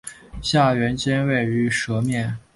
[0.41, 2.35] 下原尖位于舌面。